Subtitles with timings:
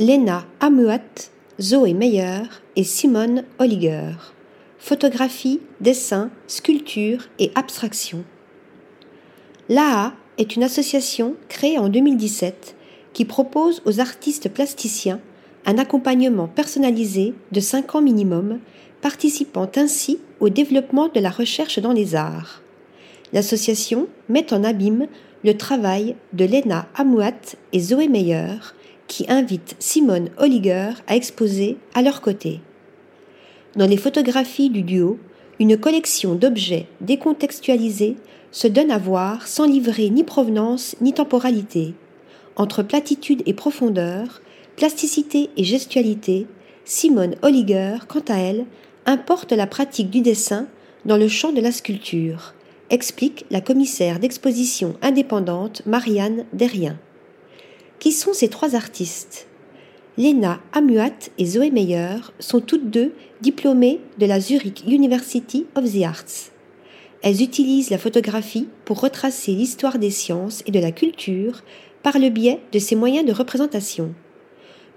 [0.00, 2.42] Lena Amuat, Zoé Meyer
[2.74, 4.10] et Simone Holliger.
[4.76, 8.24] Photographie, dessin, sculpture et abstraction.
[9.68, 12.74] L'AA est une association créée en 2017
[13.12, 15.20] qui propose aux artistes plasticiens
[15.64, 18.58] un accompagnement personnalisé de 5 ans minimum,
[19.00, 22.62] participant ainsi au développement de la recherche dans les arts.
[23.32, 25.06] L'association met en abîme
[25.44, 28.58] le travail de Lena Amouat et Zoé Meyer,
[29.06, 32.60] qui invitent Simone Holliger à exposer à leur côté.
[33.76, 35.18] Dans les photographies du duo,
[35.58, 38.16] une collection d'objets décontextualisés
[38.50, 41.94] se donne à voir sans livrer ni provenance ni temporalité.
[42.56, 44.40] Entre platitude et profondeur,
[44.76, 46.46] plasticité et gestualité,
[46.84, 48.66] Simone Holliger, quant à elle,
[49.06, 50.66] importe la pratique du dessin
[51.04, 52.54] dans le champ de la sculpture,
[52.90, 56.98] explique la commissaire d'exposition indépendante Marianne Derrien.
[58.04, 59.46] Qui sont ces trois artistes?
[60.18, 66.02] Lena Amuat et Zoé Meyer sont toutes deux diplômées de la Zurich University of the
[66.02, 66.50] Arts.
[67.22, 71.62] Elles utilisent la photographie pour retracer l'histoire des sciences et de la culture
[72.02, 74.12] par le biais de ses moyens de représentation.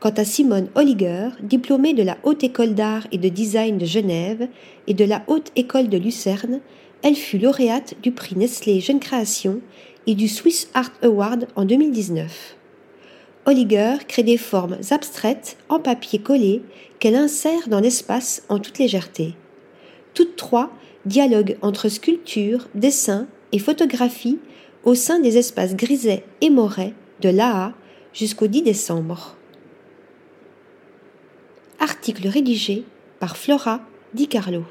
[0.02, 4.50] Quant à Simone Holliger, diplômée de la Haute École d'Art et de Design de Genève
[4.86, 6.60] et de la Haute École de Lucerne,
[7.04, 9.62] elle fut lauréate du prix Nestlé Jeune Création
[10.08, 12.57] et du Swiss Art Award en 2019.
[13.48, 16.62] Holliger crée des formes abstraites en papier collé
[17.00, 19.36] qu'elle insère dans l'espace en toute légèreté.
[20.14, 20.70] Toutes trois
[21.06, 24.40] dialoguent entre sculpture, dessin et photographie
[24.84, 27.72] au sein des espaces grisets et morais de l'AA
[28.14, 29.38] jusqu'au 10 décembre.
[31.80, 32.84] Article rédigé
[33.22, 33.80] par Flora
[34.14, 34.64] Di Carlo.